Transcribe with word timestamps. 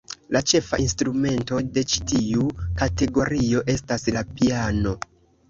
La 0.35 0.39
ĉefa 0.51 0.77
instrumento 0.83 1.59
de 1.75 1.83
ĉi 1.91 2.01
tiu 2.13 2.47
kategorio 2.81 3.63
estas 3.77 4.09
la 4.19 4.27
piano. 4.35 4.97